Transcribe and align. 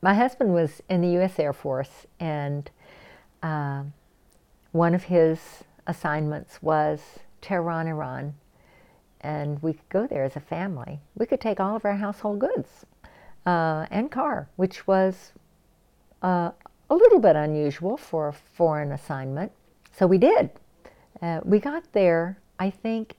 my 0.00 0.14
husband 0.14 0.54
was 0.54 0.82
in 0.88 1.00
the 1.00 1.08
U.S. 1.10 1.38
Air 1.38 1.52
Force, 1.52 2.06
and 2.20 2.70
uh, 3.42 3.82
one 4.72 4.94
of 4.94 5.04
his 5.04 5.40
assignments 5.86 6.62
was 6.62 7.00
Tehran, 7.40 7.88
Iran, 7.88 8.34
and 9.20 9.60
we 9.62 9.72
could 9.72 9.88
go 9.88 10.06
there 10.06 10.24
as 10.24 10.36
a 10.36 10.40
family. 10.40 11.00
We 11.16 11.26
could 11.26 11.40
take 11.40 11.58
all 11.58 11.74
of 11.74 11.84
our 11.84 11.96
household 11.96 12.38
goods 12.38 12.86
uh, 13.46 13.86
and 13.90 14.10
car, 14.10 14.48
which 14.56 14.86
was 14.86 15.32
uh, 16.22 16.50
a 16.90 16.94
little 16.94 17.18
bit 17.18 17.36
unusual 17.36 17.96
for 17.96 18.28
a 18.28 18.32
foreign 18.32 18.92
assignment. 18.92 19.52
So 19.96 20.06
we 20.06 20.18
did. 20.18 20.50
Uh, 21.20 21.40
we 21.44 21.58
got 21.58 21.92
there, 21.92 22.38
I 22.58 22.70
think, 22.70 23.14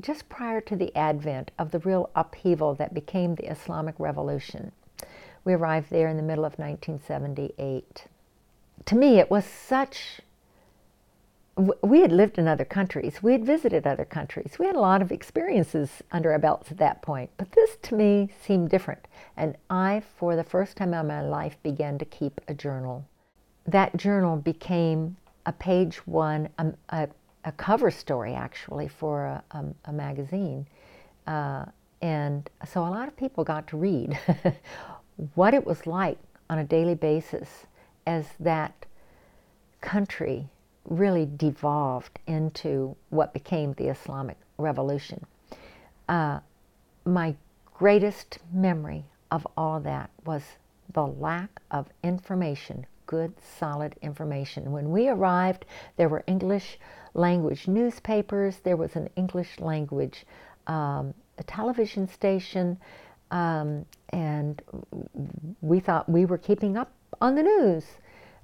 just 0.00 0.28
prior 0.28 0.60
to 0.62 0.76
the 0.76 0.94
advent 0.96 1.50
of 1.58 1.70
the 1.70 1.80
real 1.80 2.08
upheaval 2.14 2.74
that 2.76 2.94
became 2.94 3.34
the 3.34 3.50
Islamic 3.50 3.94
Revolution. 3.98 4.72
We 5.44 5.54
arrived 5.54 5.90
there 5.90 6.08
in 6.08 6.16
the 6.16 6.22
middle 6.22 6.44
of 6.44 6.58
1978. 6.58 8.06
To 8.86 8.94
me, 8.94 9.18
it 9.18 9.30
was 9.30 9.44
such 9.44 10.20
we 11.82 12.00
had 12.00 12.12
lived 12.12 12.38
in 12.38 12.48
other 12.48 12.64
countries. 12.64 13.22
We 13.22 13.32
had 13.32 13.44
visited 13.44 13.86
other 13.86 14.04
countries. 14.04 14.56
We 14.58 14.66
had 14.66 14.76
a 14.76 14.80
lot 14.80 15.02
of 15.02 15.12
experiences 15.12 16.02
under 16.10 16.32
our 16.32 16.38
belts 16.38 16.70
at 16.70 16.78
that 16.78 17.02
point. 17.02 17.30
But 17.36 17.52
this 17.52 17.76
to 17.82 17.94
me 17.94 18.30
seemed 18.40 18.70
different. 18.70 19.06
And 19.36 19.56
I, 19.68 20.02
for 20.16 20.36
the 20.36 20.44
first 20.44 20.76
time 20.76 20.94
in 20.94 21.06
my 21.06 21.22
life, 21.22 21.56
began 21.62 21.98
to 21.98 22.04
keep 22.04 22.40
a 22.48 22.54
journal. 22.54 23.04
That 23.66 23.96
journal 23.96 24.36
became 24.36 25.16
a 25.46 25.52
page 25.52 26.06
one, 26.06 26.48
a, 26.58 26.72
a, 26.90 27.08
a 27.44 27.52
cover 27.52 27.90
story 27.90 28.34
actually 28.34 28.88
for 28.88 29.26
a, 29.26 29.42
a, 29.50 29.64
a 29.86 29.92
magazine. 29.92 30.66
Uh, 31.26 31.66
and 32.02 32.48
so 32.64 32.80
a 32.80 32.88
lot 32.88 33.08
of 33.08 33.16
people 33.16 33.44
got 33.44 33.66
to 33.68 33.76
read 33.76 34.18
what 35.34 35.54
it 35.54 35.66
was 35.66 35.86
like 35.86 36.18
on 36.48 36.58
a 36.58 36.64
daily 36.64 36.94
basis 36.94 37.66
as 38.06 38.26
that 38.40 38.86
country 39.80 40.48
really 40.84 41.28
devolved 41.36 42.18
into 42.26 42.96
what 43.10 43.32
became 43.32 43.72
the 43.74 43.88
Islamic 43.88 44.36
Revolution. 44.58 45.24
Uh, 46.08 46.40
my 47.04 47.34
greatest 47.74 48.38
memory 48.52 49.04
of 49.30 49.46
all 49.56 49.80
that 49.80 50.10
was 50.24 50.42
the 50.92 51.06
lack 51.06 51.60
of 51.70 51.86
information, 52.02 52.84
good, 53.06 53.32
solid 53.58 53.94
information. 54.02 54.72
When 54.72 54.90
we 54.90 55.08
arrived, 55.08 55.64
there 55.96 56.08
were 56.08 56.24
English 56.26 56.78
language 57.14 57.68
newspapers, 57.68 58.58
there 58.64 58.76
was 58.76 58.96
an 58.96 59.08
English 59.16 59.60
language 59.60 60.26
um, 60.66 61.14
television 61.46 62.08
station, 62.08 62.78
um, 63.30 63.84
and 64.10 64.60
we 65.60 65.80
thought 65.80 66.08
we 66.08 66.24
were 66.24 66.38
keeping 66.38 66.76
up 66.76 66.92
on 67.20 67.34
the 67.34 67.42
news. 67.42 67.84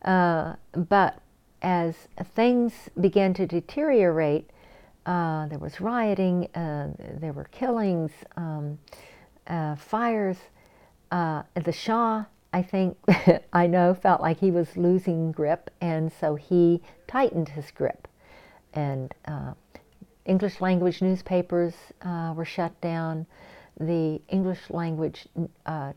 Uh, 0.04 0.54
but 0.72 1.20
as 1.62 1.94
things 2.34 2.72
began 3.00 3.34
to 3.34 3.46
deteriorate, 3.46 4.50
uh, 5.06 5.46
there 5.46 5.58
was 5.58 5.80
rioting, 5.80 6.48
uh, 6.54 6.88
there 7.20 7.32
were 7.32 7.44
killings, 7.44 8.10
um, 8.36 8.78
uh, 9.46 9.76
fires. 9.76 10.36
Uh, 11.12 11.42
the 11.54 11.72
Shah, 11.72 12.24
I 12.52 12.62
think, 12.62 12.96
I 13.52 13.66
know, 13.66 13.94
felt 13.94 14.20
like 14.20 14.38
he 14.38 14.50
was 14.50 14.76
losing 14.76 15.30
grip, 15.30 15.70
and 15.80 16.12
so 16.12 16.34
he 16.34 16.82
tightened 17.06 17.50
his 17.50 17.70
grip. 17.70 18.08
And 18.74 19.14
uh, 19.26 19.52
English 20.24 20.60
language 20.60 21.00
newspapers 21.00 21.74
were 22.04 22.44
shut 22.44 22.78
down. 22.80 23.26
The 23.78 24.20
English 24.28 24.70
language 24.70 25.28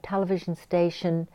television 0.03 0.55
station 0.55 1.27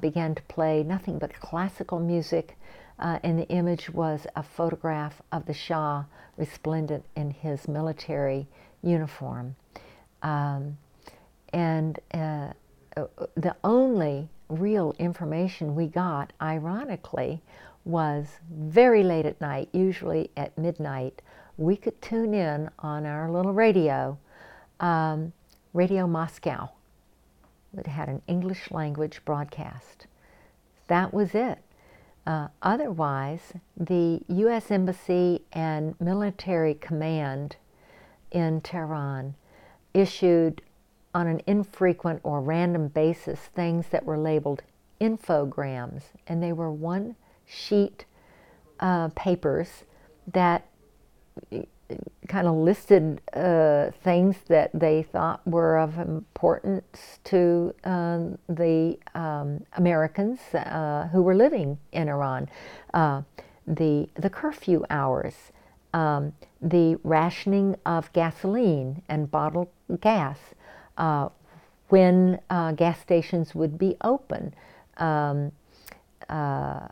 began 0.00 0.34
to 0.34 0.42
play 0.42 0.82
nothing 0.82 1.18
but 1.18 1.32
classical 1.34 1.98
music 2.00 2.56
uh, 2.98 3.18
and 3.22 3.38
the 3.38 3.48
image 3.48 3.90
was 3.90 4.26
a 4.34 4.42
photograph 4.42 5.22
of 5.30 5.46
the 5.46 5.54
Shah 5.54 6.04
resplendent 6.36 7.04
in 7.14 7.30
his 7.30 7.68
military 7.68 8.46
uniform. 8.82 9.54
Um, 10.22 10.78
and 11.52 11.98
uh, 12.12 12.52
uh, 12.96 13.06
the 13.36 13.54
only 13.62 14.28
real 14.48 14.94
information 14.98 15.74
we 15.74 15.86
got, 15.86 16.32
ironically, 16.42 17.40
was 17.84 18.26
very 18.50 19.04
late 19.04 19.26
at 19.26 19.40
night, 19.40 19.68
usually 19.72 20.30
at 20.36 20.56
midnight. 20.58 21.22
We 21.56 21.76
could 21.76 22.00
tune 22.02 22.34
in 22.34 22.68
on 22.80 23.06
our 23.06 23.30
little 23.30 23.52
radio, 23.52 24.18
um, 24.80 25.32
Radio 25.78 26.08
Moscow, 26.08 26.70
that 27.72 27.86
had 27.86 28.08
an 28.08 28.20
English 28.26 28.72
language 28.72 29.20
broadcast. 29.24 30.08
That 30.88 31.14
was 31.14 31.36
it. 31.36 31.60
Uh, 32.26 32.48
otherwise, 32.62 33.52
the 33.76 34.20
U.S. 34.26 34.72
Embassy 34.72 35.42
and 35.52 35.94
military 36.00 36.74
command 36.74 37.54
in 38.32 38.60
Tehran 38.60 39.36
issued 39.94 40.62
on 41.14 41.28
an 41.28 41.42
infrequent 41.46 42.22
or 42.24 42.40
random 42.40 42.88
basis 42.88 43.38
things 43.38 43.86
that 43.92 44.04
were 44.04 44.18
labeled 44.18 44.62
infograms, 45.00 46.02
and 46.26 46.42
they 46.42 46.52
were 46.52 46.72
one 46.72 47.14
sheet 47.46 48.04
uh, 48.80 49.10
papers 49.14 49.84
that 50.26 50.66
kind 52.28 52.46
of 52.46 52.54
listed 52.54 53.20
uh, 53.34 53.90
things 54.04 54.36
that 54.48 54.70
they 54.74 55.02
thought 55.02 55.46
were 55.46 55.78
of 55.78 55.98
importance 55.98 57.18
to 57.24 57.74
um, 57.84 58.38
the 58.48 58.98
um, 59.14 59.64
Americans 59.76 60.38
uh, 60.54 61.08
who 61.12 61.22
were 61.22 61.34
living 61.34 61.78
in 61.92 62.08
Iran. 62.08 62.48
Uh, 62.92 63.22
the, 63.66 64.08
the 64.14 64.30
curfew 64.30 64.84
hours, 64.90 65.34
um, 65.94 66.32
the 66.60 66.98
rationing 67.04 67.76
of 67.86 68.12
gasoline 68.12 69.02
and 69.08 69.30
bottled 69.30 69.68
gas, 70.00 70.38
uh, 70.98 71.28
when 71.88 72.38
uh, 72.50 72.72
gas 72.72 73.00
stations 73.00 73.54
would 73.54 73.78
be 73.78 73.96
open. 74.02 74.54
Um, 74.98 75.52
uh, 76.28 76.88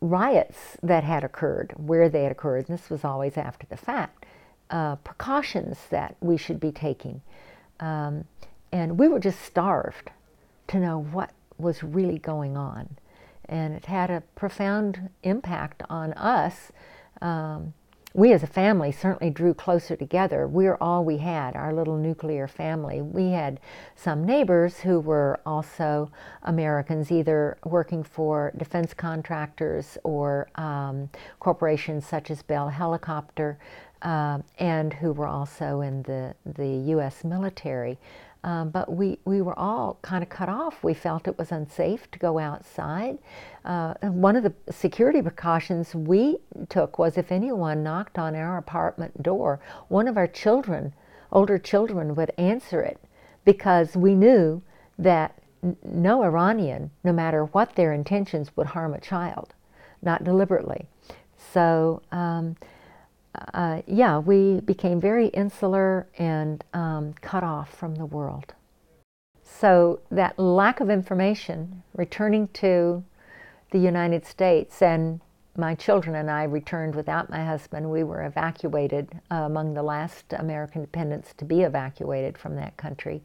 riots 0.00 0.76
that 0.82 1.04
had 1.04 1.24
occurred, 1.24 1.72
where 1.76 2.08
they 2.08 2.22
had 2.22 2.32
occurred, 2.32 2.68
and 2.68 2.78
this 2.78 2.90
was 2.90 3.04
always 3.04 3.36
after 3.36 3.66
the 3.66 3.76
fact, 3.76 4.26
uh, 4.70 4.96
precautions 4.96 5.78
that 5.90 6.16
we 6.20 6.36
should 6.36 6.60
be 6.60 6.72
taking. 6.72 7.22
Um, 7.80 8.24
and 8.72 8.98
we 8.98 9.08
were 9.08 9.18
just 9.18 9.40
starved 9.40 10.10
to 10.68 10.78
know 10.78 10.98
what 11.00 11.30
was 11.58 11.82
really 11.82 12.18
going 12.18 12.56
on. 12.56 12.96
And 13.48 13.74
it 13.74 13.86
had 13.86 14.10
a 14.10 14.22
profound 14.36 15.10
impact 15.22 15.82
on 15.90 16.12
us 16.12 16.70
um, 17.20 17.74
we 18.12 18.32
as 18.32 18.42
a 18.42 18.46
family 18.46 18.90
certainly 18.90 19.30
drew 19.30 19.54
closer 19.54 19.94
together. 19.94 20.48
We're 20.48 20.76
all 20.80 21.04
we 21.04 21.18
had, 21.18 21.54
our 21.54 21.72
little 21.72 21.96
nuclear 21.96 22.48
family. 22.48 23.00
We 23.00 23.30
had 23.30 23.60
some 23.94 24.24
neighbors 24.24 24.80
who 24.80 24.98
were 24.98 25.38
also 25.46 26.10
Americans, 26.42 27.12
either 27.12 27.56
working 27.64 28.02
for 28.02 28.52
defense 28.56 28.94
contractors 28.94 29.96
or 30.02 30.48
um, 30.56 31.08
corporations 31.38 32.04
such 32.04 32.30
as 32.30 32.42
Bell 32.42 32.68
Helicopter, 32.68 33.58
uh, 34.02 34.38
and 34.58 34.92
who 34.94 35.12
were 35.12 35.26
also 35.26 35.82
in 35.82 36.02
the, 36.02 36.34
the 36.44 36.66
U.S. 36.66 37.22
military. 37.22 37.98
Um, 38.42 38.70
but 38.70 38.92
we, 38.92 39.18
we 39.24 39.42
were 39.42 39.58
all 39.58 39.98
kind 40.02 40.22
of 40.22 40.30
cut 40.30 40.48
off. 40.48 40.82
We 40.82 40.94
felt 40.94 41.28
it 41.28 41.38
was 41.38 41.52
unsafe 41.52 42.10
to 42.10 42.18
go 42.18 42.38
outside. 42.38 43.18
Uh, 43.64 43.94
one 44.00 44.34
of 44.34 44.42
the 44.42 44.54
security 44.72 45.20
precautions 45.20 45.94
we 45.94 46.38
took 46.68 46.98
was 46.98 47.18
if 47.18 47.30
anyone 47.30 47.82
knocked 47.82 48.18
on 48.18 48.34
our 48.34 48.56
apartment 48.56 49.22
door, 49.22 49.60
one 49.88 50.08
of 50.08 50.16
our 50.16 50.26
children, 50.26 50.94
older 51.30 51.58
children, 51.58 52.14
would 52.14 52.32
answer 52.38 52.80
it 52.80 52.98
because 53.44 53.94
we 53.96 54.14
knew 54.14 54.62
that 54.98 55.38
no 55.84 56.22
Iranian, 56.22 56.90
no 57.04 57.12
matter 57.12 57.44
what 57.46 57.74
their 57.74 57.92
intentions, 57.92 58.56
would 58.56 58.68
harm 58.68 58.94
a 58.94 59.00
child, 59.00 59.52
not 60.00 60.24
deliberately. 60.24 60.86
So, 61.52 62.02
um, 62.12 62.56
uh, 63.54 63.82
yeah, 63.86 64.18
we 64.18 64.60
became 64.60 65.00
very 65.00 65.28
insular 65.28 66.06
and 66.18 66.64
um, 66.74 67.14
cut 67.20 67.44
off 67.44 67.72
from 67.72 67.94
the 67.94 68.06
world. 68.06 68.54
So 69.44 70.00
that 70.10 70.38
lack 70.38 70.80
of 70.80 70.90
information, 70.90 71.82
returning 71.94 72.48
to 72.54 73.04
the 73.70 73.78
United 73.78 74.24
States, 74.26 74.82
and 74.82 75.20
my 75.56 75.74
children 75.74 76.16
and 76.16 76.30
I 76.30 76.44
returned 76.44 76.94
without 76.94 77.30
my 77.30 77.44
husband. 77.44 77.90
We 77.90 78.02
were 78.02 78.24
evacuated 78.24 79.20
uh, 79.30 79.34
among 79.34 79.74
the 79.74 79.82
last 79.82 80.32
American 80.32 80.80
dependents 80.80 81.34
to 81.38 81.44
be 81.44 81.62
evacuated 81.62 82.38
from 82.38 82.56
that 82.56 82.76
country. 82.76 83.22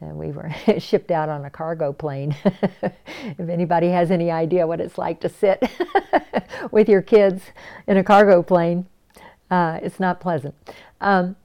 And 0.00 0.16
we 0.16 0.30
were 0.30 0.50
shipped 0.78 1.10
out 1.10 1.28
on 1.28 1.44
a 1.44 1.50
cargo 1.50 1.92
plane. 1.92 2.36
if 2.44 3.48
anybody 3.48 3.88
has 3.88 4.10
any 4.10 4.30
idea 4.30 4.66
what 4.66 4.80
it's 4.80 4.98
like 4.98 5.20
to 5.20 5.28
sit 5.28 5.62
with 6.70 6.88
your 6.88 7.02
kids 7.02 7.44
in 7.86 7.96
a 7.96 8.04
cargo 8.04 8.42
plane, 8.42 8.86
uh, 9.50 9.78
it's 9.82 10.00
not 10.00 10.20
pleasant. 10.20 10.54
Um, 11.00 11.36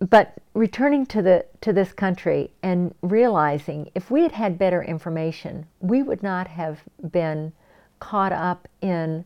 but 0.00 0.34
returning 0.54 1.06
to 1.06 1.22
the 1.22 1.44
to 1.60 1.72
this 1.72 1.92
country 1.92 2.50
and 2.62 2.94
realizing 3.02 3.90
if 3.94 4.10
we 4.10 4.22
had 4.22 4.32
had 4.32 4.58
better 4.58 4.82
information, 4.82 5.66
we 5.80 6.02
would 6.02 6.22
not 6.22 6.48
have 6.48 6.80
been 7.10 7.52
caught 7.98 8.32
up 8.32 8.68
in 8.80 9.24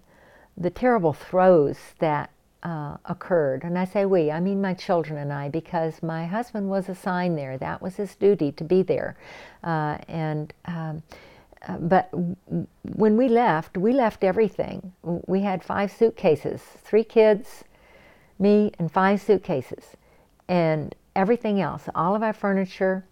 the 0.57 0.71
terrible 0.71 1.13
throes 1.13 1.77
that 1.99 2.31
uh, 2.63 2.97
occurred. 3.05 3.65
And 3.65 3.79
I 3.79 3.85
say 3.85 4.07
we, 4.07 4.31
I 4.31 4.41
mean 4.41 4.61
my 4.61 4.75
children 4.75 5.19
and 5.19 5.33
I, 5.33 5.49
because 5.49 6.03
my 6.03 6.27
husband 6.27 6.71
was 6.71 6.89
assigned 6.89 7.37
there. 7.37 7.59
That 7.59 7.83
was 7.83 7.97
his 7.97 8.15
duty 8.15 8.53
to 8.53 8.65
be 8.65 8.83
there. 8.83 9.17
Uh, 9.65 9.99
and 10.09 10.53
um, 10.67 11.03
uh, 11.69 11.77
but 11.79 12.11
when 12.97 13.17
we 13.17 13.29
left, 13.29 13.77
we 13.77 13.93
left 13.93 14.25
everything. 14.25 14.93
We 15.03 15.43
had 15.43 15.63
five 15.63 15.93
suitcases, 15.93 16.63
three 16.83 17.05
kids, 17.05 17.65
me, 18.39 18.73
and 18.79 18.91
five 18.91 19.21
suitcases, 19.21 19.97
and 20.49 20.95
everything 21.15 21.61
else, 21.61 21.89
all 21.95 22.15
of 22.15 22.23
our 22.23 22.33
furniture, 22.33 23.05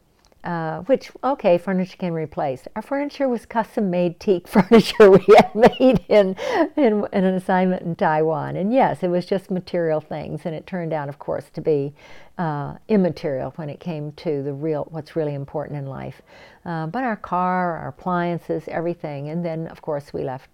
uh, 0.45 0.81
which 0.83 1.11
okay, 1.23 1.59
furniture 1.59 1.97
can 1.97 2.13
replace. 2.13 2.67
Our 2.75 2.83
furniture 2.83 3.29
was 3.29 3.45
custom 3.47 3.91
made 3.91 4.19
teak 4.21 4.49
furniture 4.57 5.11
we 5.11 5.25
had 5.37 5.55
made 5.55 6.05
in, 6.09 6.37
in, 6.77 7.07
in 7.13 7.25
an 7.25 7.35
assignment 7.35 7.83
in 7.83 7.97
Taiwan, 7.97 8.57
and 8.57 8.73
yes, 8.73 9.03
it 9.03 9.09
was 9.09 9.27
just 9.27 9.51
material 9.51 10.01
things, 10.01 10.43
and 10.45 10.55
it 10.55 10.67
turned 10.67 10.93
out, 10.93 11.09
of 11.09 11.19
course, 11.19 11.51
to 11.55 11.61
be 11.61 11.93
uh, 12.39 12.75
immaterial 12.89 13.53
when 13.57 13.69
it 13.69 13.81
came 13.81 14.13
to 14.13 14.43
the 14.43 14.53
real 14.53 14.87
what's 14.91 15.15
really 15.15 15.35
important 15.35 15.79
in 15.79 15.87
life. 15.87 16.23
Uh, 16.65 16.87
but 16.87 17.05
our 17.05 17.17
car, 17.17 17.77
our 17.77 17.89
appliances, 17.89 18.65
everything, 18.69 19.29
and 19.29 19.45
then 19.45 19.67
of 19.67 19.83
course 19.83 20.13
we 20.13 20.25
left 20.25 20.49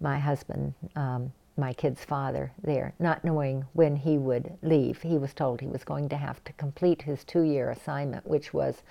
my 0.00 0.18
husband. 0.18 0.72
Um, 0.96 1.32
my 1.58 1.72
kid's 1.72 2.04
father 2.04 2.52
there, 2.62 2.94
not 3.00 3.24
knowing 3.24 3.64
when 3.72 3.96
he 3.96 4.16
would 4.16 4.56
leave. 4.62 5.02
He 5.02 5.18
was 5.18 5.34
told 5.34 5.60
he 5.60 5.66
was 5.66 5.82
going 5.82 6.08
to 6.10 6.16
have 6.16 6.42
to 6.44 6.52
complete 6.52 7.02
his 7.02 7.24
two 7.24 7.42
year 7.42 7.70
assignment, 7.70 8.26
which 8.26 8.54
was 8.54 8.82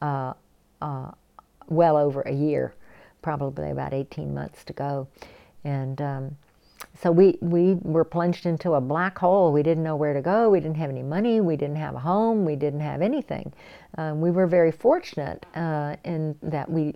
uh, 0.00 0.34
uh, 0.80 1.10
well 1.68 1.96
over 1.96 2.22
a 2.22 2.32
year, 2.32 2.74
probably 3.22 3.70
about 3.70 3.92
18 3.92 4.34
months 4.34 4.64
to 4.64 4.72
go. 4.72 5.08
And 5.64 6.00
um, 6.00 6.36
so 7.02 7.10
we, 7.10 7.38
we 7.40 7.74
were 7.80 8.04
plunged 8.04 8.44
into 8.44 8.74
a 8.74 8.80
black 8.80 9.18
hole. 9.18 9.52
We 9.52 9.62
didn't 9.62 9.82
know 9.82 9.96
where 9.96 10.12
to 10.12 10.20
go. 10.20 10.50
We 10.50 10.60
didn't 10.60 10.76
have 10.76 10.90
any 10.90 11.02
money. 11.02 11.40
We 11.40 11.56
didn't 11.56 11.76
have 11.76 11.94
a 11.94 11.98
home. 11.98 12.44
We 12.44 12.56
didn't 12.56 12.80
have 12.80 13.00
anything. 13.00 13.54
Um, 13.96 14.20
we 14.20 14.30
were 14.30 14.46
very 14.46 14.70
fortunate 14.70 15.46
uh, 15.54 15.96
in 16.04 16.36
that 16.42 16.70
we 16.70 16.94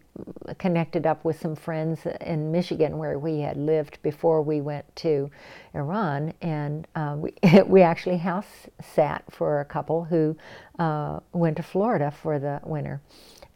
connected 0.58 1.06
up 1.06 1.24
with 1.24 1.40
some 1.40 1.56
friends 1.56 2.06
in 2.20 2.52
Michigan 2.52 2.98
where 2.98 3.18
we 3.18 3.40
had 3.40 3.56
lived 3.56 3.98
before 4.02 4.42
we 4.42 4.60
went 4.60 4.84
to 4.96 5.30
Iran. 5.72 6.34
And 6.42 6.86
uh, 6.94 7.16
we, 7.18 7.32
we 7.66 7.80
actually 7.80 8.18
house 8.18 8.66
sat 8.82 9.24
for 9.30 9.60
a 9.60 9.64
couple 9.64 10.04
who 10.04 10.36
uh, 10.78 11.20
went 11.32 11.56
to 11.56 11.62
Florida 11.62 12.10
for 12.10 12.38
the 12.38 12.60
winter. 12.62 13.00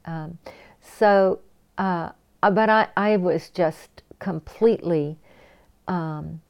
Um, 0.06 0.38
so, 0.80 1.40
uh, 1.76 2.12
but 2.40 2.70
I, 2.70 2.88
I 2.96 3.18
was 3.18 3.50
just 3.50 4.02
completely 4.18 5.18
um, 5.88 6.40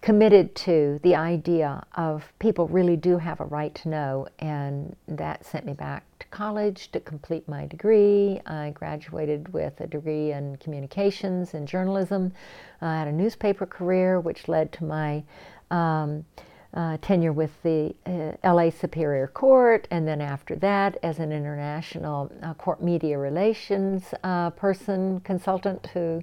committed 0.00 0.54
to 0.54 1.00
the 1.02 1.16
idea 1.16 1.84
of 1.96 2.32
people 2.38 2.68
really 2.68 2.96
do 2.96 3.18
have 3.18 3.40
a 3.40 3.44
right 3.44 3.74
to 3.74 3.88
know, 3.88 4.28
and 4.38 4.94
that 5.08 5.44
sent 5.44 5.66
me 5.66 5.72
back 5.72 6.04
to 6.20 6.26
college 6.28 6.92
to 6.92 7.00
complete 7.00 7.48
my 7.48 7.66
degree. 7.66 8.40
I 8.46 8.70
graduated 8.70 9.52
with 9.52 9.80
a 9.80 9.86
degree 9.86 10.32
in 10.32 10.56
communications 10.56 11.54
and 11.54 11.66
journalism. 11.66 12.32
I 12.80 12.98
had 12.98 13.08
a 13.08 13.12
newspaper 13.12 13.66
career, 13.66 14.20
which 14.20 14.46
led 14.46 14.70
to 14.74 14.84
my 14.84 15.24
um, 15.72 16.24
uh, 16.72 16.98
tenure 17.00 17.32
with 17.32 17.50
the 17.62 17.94
uh, 18.06 18.52
LA 18.52 18.70
Superior 18.70 19.26
Court, 19.26 19.88
and 19.90 20.06
then 20.06 20.20
after 20.20 20.54
that, 20.56 20.98
as 21.02 21.18
an 21.18 21.32
international 21.32 22.30
uh, 22.42 22.54
court 22.54 22.82
media 22.82 23.18
relations 23.18 24.04
uh, 24.22 24.50
person, 24.50 25.20
consultant 25.20 25.86
who 25.94 26.22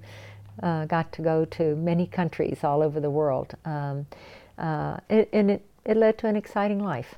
uh, 0.61 0.85
got 0.85 1.11
to 1.13 1.21
go 1.21 1.45
to 1.45 1.75
many 1.75 2.05
countries 2.05 2.63
all 2.63 2.83
over 2.83 2.99
the 2.99 3.09
world. 3.09 3.55
Um, 3.65 4.05
uh, 4.57 4.97
and 5.09 5.51
it, 5.51 5.65
it 5.85 5.97
led 5.97 6.17
to 6.19 6.27
an 6.27 6.35
exciting 6.35 6.79
life. 6.79 7.15